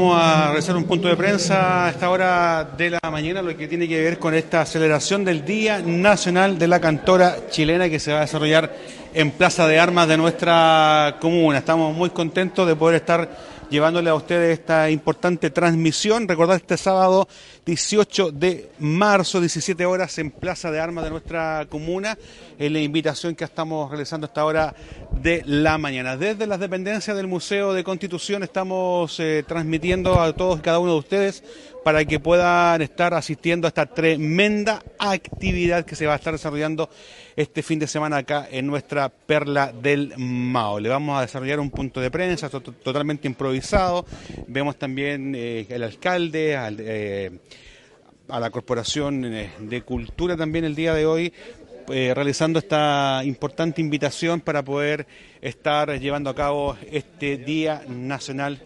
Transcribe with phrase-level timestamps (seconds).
[0.00, 3.68] Vamos a realizar un punto de prensa a esta hora de la mañana, lo que
[3.68, 8.10] tiene que ver con esta celebración del Día Nacional de la Cantora Chilena que se
[8.10, 8.74] va a desarrollar
[9.12, 11.58] en Plaza de Armas de nuestra comuna.
[11.58, 13.28] Estamos muy contentos de poder estar
[13.70, 16.28] llevándole a ustedes esta importante transmisión.
[16.28, 17.28] Recordar este sábado
[17.64, 22.18] 18 de marzo, 17 horas en Plaza de Armas de nuestra comuna,
[22.58, 24.74] en la invitación que estamos realizando a esta hora
[25.12, 26.16] de la mañana.
[26.16, 30.92] Desde las dependencias del Museo de Constitución estamos eh, transmitiendo a todos y cada uno
[30.92, 31.44] de ustedes
[31.84, 36.90] para que puedan estar asistiendo a esta tremenda actividad que se va a estar desarrollando
[37.36, 40.78] este fin de semana acá en nuestra perla del Mao.
[40.78, 44.04] Le vamos a desarrollar un punto de prensa totalmente improvisado.
[44.46, 47.30] Vemos también eh, el alcalde, eh,
[48.28, 51.32] a la Corporación eh, de Cultura también el día de hoy,
[51.88, 55.08] realizando esta importante invitación para poder
[55.40, 58.64] estar llevando a cabo este Día Nacional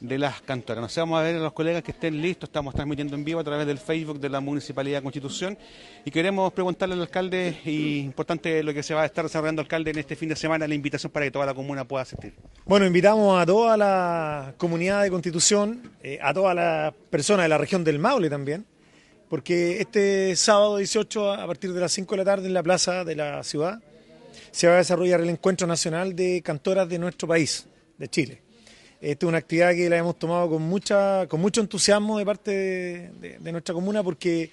[0.00, 0.82] de las cantoras.
[0.82, 3.44] Nos vamos a ver a los colegas que estén listos, estamos transmitiendo en vivo a
[3.44, 5.56] través del Facebook de la Municipalidad de Constitución
[6.04, 9.90] y queremos preguntarle al alcalde, y importante lo que se va a estar desarrollando alcalde
[9.90, 12.34] en este fin de semana, la invitación para que toda la comuna pueda asistir.
[12.64, 17.58] Bueno, invitamos a toda la comunidad de Constitución, eh, a todas las personas de la
[17.58, 18.66] región del Maule también,
[19.28, 23.04] porque este sábado 18 a partir de las 5 de la tarde en la plaza
[23.04, 23.80] de la ciudad
[24.50, 27.66] se va a desarrollar el encuentro nacional de cantoras de nuestro país,
[27.98, 28.45] de Chile.
[29.00, 32.50] Esta es una actividad que la hemos tomado con mucha, con mucho entusiasmo de parte
[33.20, 34.50] de, nuestra comuna porque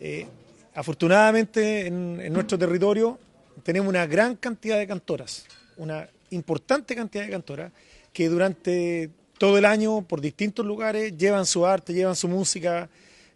[0.00, 0.26] eh,
[0.74, 3.18] afortunadamente en, nuestro territorio
[3.62, 5.44] tenemos una gran cantidad de cantoras,
[5.76, 7.72] una importante cantidad de cantoras
[8.12, 12.88] que durante todo el año por distintos lugares llevan su arte, llevan su música,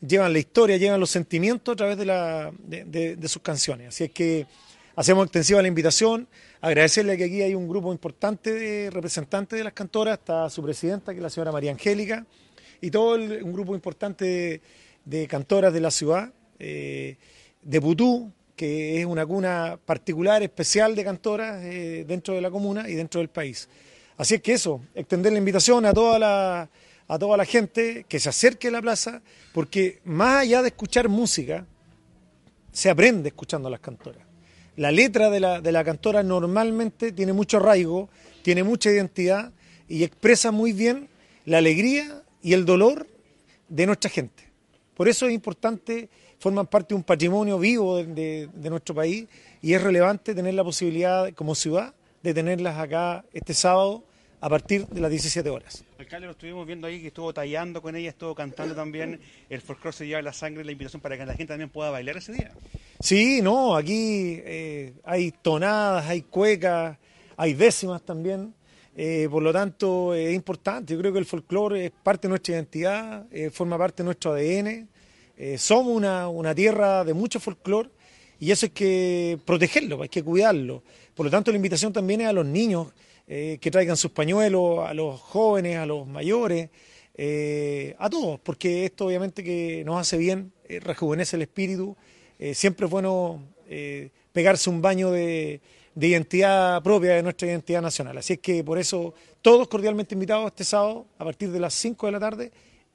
[0.00, 3.88] llevan la historia, llevan los sentimientos a través de, la, de sus canciones.
[3.88, 4.46] Así es que
[4.96, 6.28] hacemos extensiva la invitación.
[6.60, 11.12] Agradecerle que aquí hay un grupo importante de representantes de las cantoras, está su presidenta,
[11.12, 12.26] que es la señora María Angélica,
[12.80, 14.60] y todo un grupo importante
[15.04, 17.16] de, cantoras de la ciudad, eh,
[17.62, 22.88] de Putú, que es una cuna particular, especial de cantoras eh, dentro de la comuna
[22.88, 23.68] y dentro del país.
[24.18, 26.68] Así es que eso, extender la invitación a toda la,
[27.08, 29.22] a toda la gente que se acerque a la plaza,
[29.54, 31.66] porque más allá de escuchar música,
[32.70, 34.29] se aprende escuchando a las cantoras
[34.76, 38.08] la letra de la, de la cantora normalmente tiene mucho arraigo,
[38.42, 39.52] tiene mucha identidad
[39.88, 41.08] y expresa muy bien
[41.44, 43.06] la alegría y el dolor
[43.68, 44.44] de nuestra gente.
[44.94, 46.08] Por eso es importante,
[46.38, 49.26] forman parte de un patrimonio vivo de, de, nuestro país
[49.62, 54.04] y es relevante tener la posibilidad como ciudad de tenerlas acá este sábado
[54.40, 55.84] a partir de las 17 horas.
[55.98, 59.20] Alcalde, lo estuvimos viendo ahí que estuvo tallando con ella, estuvo cantando también.
[59.50, 62.16] El folclore se lleva la sangre la invitación para que la gente también pueda bailar
[62.16, 62.52] ese día.
[63.00, 66.96] Sí, no, aquí eh, hay tonadas, hay cuecas,
[67.36, 68.54] hay décimas también.
[68.96, 70.94] Eh, por lo tanto, es importante.
[70.94, 74.32] Yo creo que el folclore es parte de nuestra identidad, eh, forma parte de nuestro
[74.32, 74.88] ADN.
[75.58, 77.90] somos una, una tierra de mucho folclore
[78.38, 80.82] y eso hay que protegerlo, hay que cuidarlo.
[81.14, 82.88] Por lo tanto, la invitación también es a los niños
[83.32, 86.68] eh, que traigan sus pañuelos a los jóvenes, a los mayores,
[87.14, 91.96] eh, a todos, porque esto obviamente que nos hace bien, eh, rejuvenece el espíritu,
[92.54, 93.40] siempre es bueno
[94.32, 95.60] pegarse un baño de,
[95.94, 98.18] de identidad propia de nuestra identidad nacional.
[98.18, 102.06] Así es que por eso todos cordialmente invitados este sábado a partir de las 5
[102.06, 102.50] de la tarde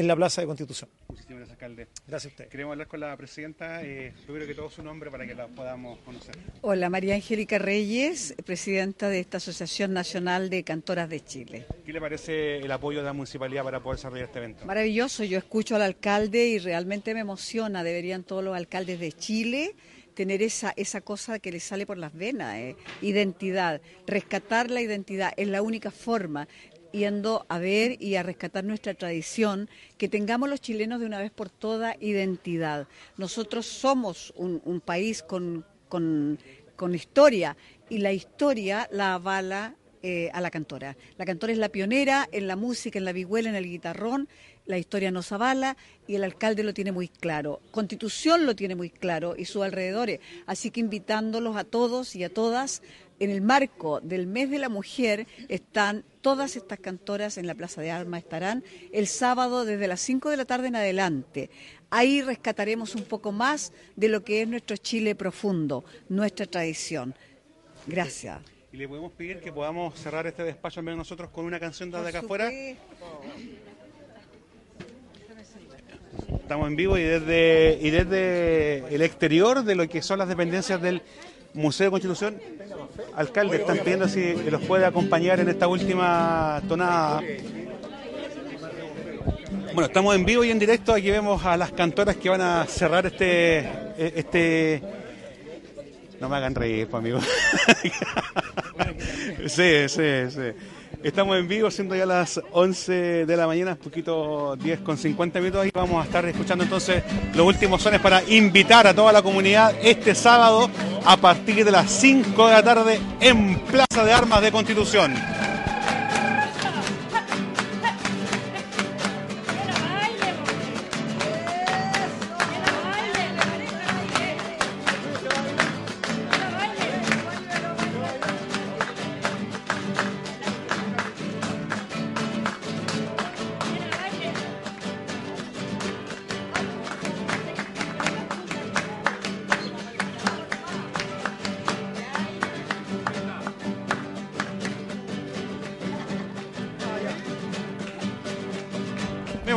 [0.00, 0.88] en la Plaza de Constitución.
[1.08, 1.88] Muchísimas gracias, alcalde.
[2.06, 2.48] Gracias a usted.
[2.48, 6.36] Queremos hablar con la presidenta, eh, que todo su nombre para que la podamos conocer.
[6.62, 11.66] Hola, María Angélica Reyes, presidenta de esta Asociación Nacional de Cantoras de Chile.
[11.84, 14.64] ¿Qué le parece el apoyo de la municipalidad para poder desarrollar este evento?
[14.64, 19.74] Maravilloso, yo escucho al alcalde y realmente me emociona, deberían todos los alcaldes de Chile
[20.20, 22.76] tener esa, esa cosa que les sale por las venas, eh.
[23.00, 26.46] identidad, rescatar la identidad es la única forma
[26.92, 31.30] yendo a ver y a rescatar nuestra tradición, que tengamos los chilenos de una vez
[31.30, 32.88] por todas identidad.
[33.16, 36.38] Nosotros somos un, país con, con,
[36.94, 37.56] historia
[37.88, 40.96] y la historia la avala eh, a la cantora.
[41.18, 44.28] La cantora es la pionera en la música, en la vihuela, en el guitarrón.
[44.64, 45.76] La historia nos avala
[46.06, 47.60] y el alcalde lo tiene muy claro.
[47.70, 50.20] Constitución lo tiene muy claro y sus alrededores.
[50.46, 52.82] Así que invitándolos a todos y a todas
[53.20, 57.82] en el marco del mes de la mujer están todas estas cantoras en la Plaza
[57.82, 61.50] de Armas, estarán el sábado desde las 5 de la tarde en adelante.
[61.90, 67.14] Ahí rescataremos un poco más de lo que es nuestro Chile profundo, nuestra tradición.
[67.86, 68.40] Gracias.
[68.72, 71.90] Y le podemos pedir que podamos cerrar este despacho al menos nosotros con una canción
[71.90, 72.50] de acá afuera.
[76.32, 80.80] Estamos en vivo y desde, y desde el exterior de lo que son las dependencias
[80.80, 81.02] del
[81.54, 82.40] Museo de Constitución
[83.14, 87.22] alcalde, están pidiendo si los puede acompañar en esta última tonada.
[89.72, 90.92] Bueno, estamos en vivo y en directo.
[90.92, 93.60] Aquí vemos a las cantoras que van a cerrar este.
[93.60, 94.82] eh, este...
[96.20, 97.18] No me hagan reír, pues, amigo.
[99.46, 100.52] sí, sí, sí.
[101.02, 105.66] Estamos en vivo, siendo ya las 11 de la mañana, poquito 10 con 50 minutos.
[105.66, 107.02] Y vamos a estar escuchando entonces
[107.34, 110.70] los últimos sones para invitar a toda la comunidad este sábado
[111.06, 115.14] a partir de las 5 de la tarde en Plaza de Armas de Constitución.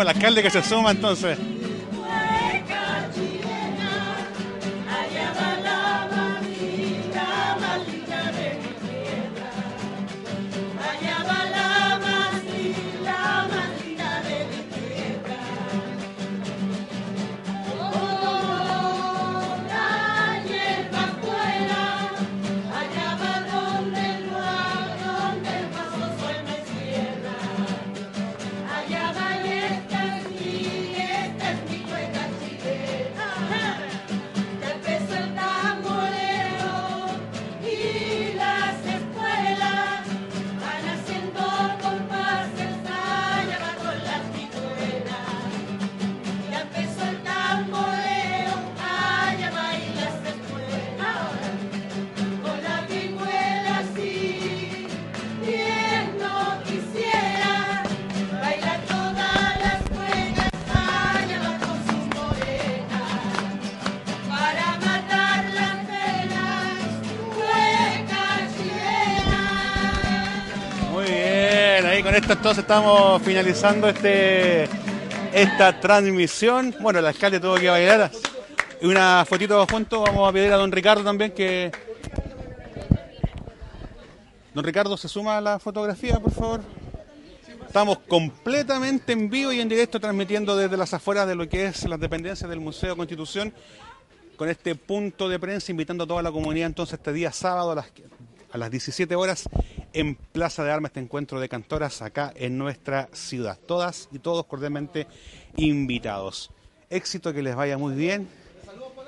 [0.00, 1.36] Al alcalde que se suma entonces.
[72.00, 74.64] Ahí con esto entonces estamos finalizando este
[75.34, 76.74] esta transmisión.
[76.80, 78.10] Bueno, el alcalde tuvo que bailar.
[78.80, 81.70] Y una fotito juntos, vamos a pedir a don Ricardo también que...
[84.54, 86.60] Don Ricardo, ¿se suma a la fotografía, por favor?
[87.66, 91.88] Estamos completamente en vivo y en directo transmitiendo desde las afueras de lo que es
[91.88, 93.52] las dependencias del Museo Constitución
[94.36, 97.74] con este punto de prensa, invitando a toda la comunidad entonces este día sábado a
[97.76, 97.86] las,
[98.50, 99.48] a las 17 horas
[99.92, 103.58] en Plaza de Armas, este encuentro de cantoras acá en nuestra ciudad.
[103.66, 105.06] Todas y todos cordialmente
[105.56, 106.50] invitados.
[106.88, 108.28] Éxito, que les vaya muy bien.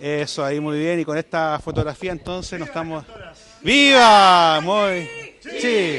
[0.00, 1.00] Eso ahí muy bien.
[1.00, 3.04] Y con esta fotografía entonces nos estamos...
[3.62, 4.60] ¡Viva!
[4.62, 5.08] Muy...
[5.60, 5.98] Sí.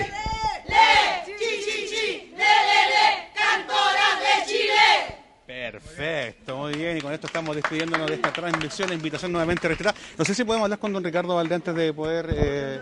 [5.71, 6.97] Perfecto, muy bien.
[6.97, 8.89] Y con esto estamos despidiéndonos de esta transmisión.
[8.89, 9.97] La invitación nuevamente reiterada.
[10.17, 12.79] No sé si podemos hablar con don Ricardo Valde antes de poder eh,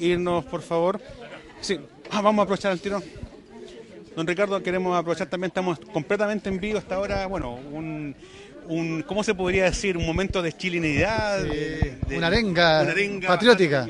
[0.00, 1.00] irnos, por favor.
[1.64, 1.80] Sí,
[2.10, 3.02] ah, vamos a aprovechar el tiro.
[4.14, 7.24] Don Ricardo, queremos aprovechar también, estamos completamente en vivo hasta ahora.
[7.26, 8.14] Bueno, un,
[8.68, 9.96] un ¿cómo se podría decir?
[9.96, 11.42] Un momento de chilenidad.
[11.42, 13.86] de- de- una arenga una arenga patriótica.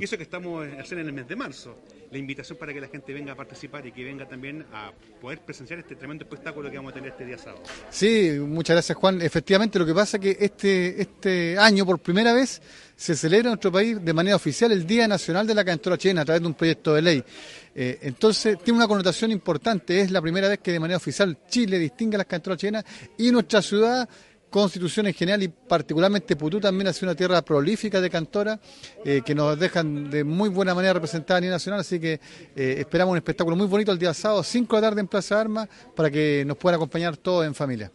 [0.00, 1.76] Y eso que estamos haciendo en el mes de marzo.
[2.10, 5.40] La invitación para que la gente venga a participar y que venga también a poder
[5.40, 7.62] presenciar este tremendo espectáculo que vamos a tener este día sábado.
[7.90, 9.22] Sí, muchas gracias Juan.
[9.22, 12.60] Efectivamente, lo que pasa es que este, este año, por primera vez,
[12.96, 16.20] se celebra en nuestro país de manera oficial el Día Nacional de la Cantora Chilena
[16.20, 17.24] a través de un proyecto de ley.
[17.74, 20.00] Eh, entonces, tiene una connotación importante.
[20.00, 22.84] Es la primera vez que de manera oficial Chile distingue a las cantoras chilenas
[23.18, 24.08] y nuestra ciudad
[24.52, 28.60] Constitución en general y particularmente Putú también ha sido una tierra prolífica de cantoras
[29.02, 32.20] eh, que nos dejan de muy buena manera representada a nivel nacional, así que
[32.54, 35.40] eh, esperamos un espectáculo muy bonito el día sábado, 5 de la tarde en Plaza
[35.40, 37.90] Armas, para que nos puedan acompañar todos en familia.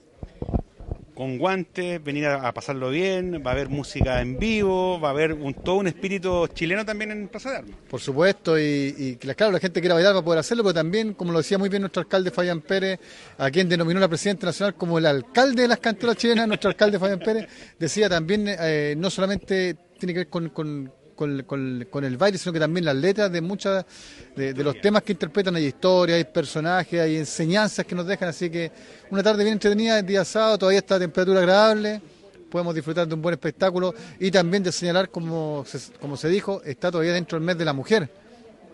[1.17, 5.33] Con guantes, venir a, pasarlo bien, va a haber música en vivo, va a haber
[5.33, 7.75] un, todo un espíritu chileno también en Plaza de Armas.
[7.89, 11.15] Por supuesto, y, y claro, la gente quiera bailar va a poder hacerlo, pero también,
[11.15, 12.99] como lo decía muy bien nuestro alcalde Fabián Pérez,
[13.39, 16.99] a quien denominó la presidenta nacional como el alcalde de las cantoras chilenas, nuestro alcalde
[16.99, 17.47] Fabián Pérez,
[17.79, 22.53] decía también, eh, no solamente tiene que ver con- con- con- con el baile, sino
[22.53, 23.83] que también las letras de muchas
[24.35, 28.29] de, de los temas que interpretan, hay historias, hay personajes, hay enseñanzas que nos dejan,
[28.29, 28.71] así que
[29.11, 32.01] una tarde bien entretenida, el día sábado, todavía está a temperatura agradable,
[32.49, 36.61] podemos disfrutar de un buen espectáculo y también de señalar, como se, como se dijo,
[36.63, 38.09] está todavía dentro del mes de la mujer.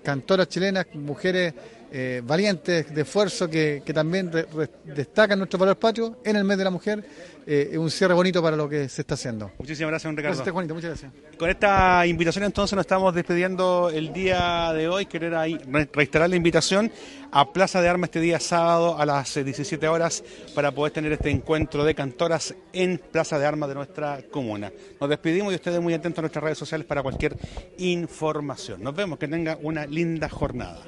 [0.04, 1.54] Cantoras chilenas, mujeres
[1.96, 6.44] eh, valientes de esfuerzo que, que también re- re- destacan nuestro valor patrio en el
[6.44, 7.06] mes de la mujer.
[7.46, 9.52] Eh, un cierre bonito para lo que se está haciendo.
[9.60, 10.38] Muchísimas gracias, don Ricardo.
[10.38, 11.12] Gracias, Juanito, muchas gracias.
[11.38, 15.06] Con esta invitación entonces nos estamos despidiendo el día de hoy.
[15.06, 16.90] Querer ahí re- reiterar la invitación
[17.32, 20.24] a Plaza de Armas este día sábado a las eh, 17 horas
[20.56, 24.72] para poder tener este encuentro de cantoras en Plaza de Armas de nuestra comuna.
[25.02, 27.36] Nos despedimos y ustedes muy atentos a nuestras redes sociales para cualquier
[27.78, 28.82] información.
[28.82, 30.80] Nos vemos, que tenga una linda jornada.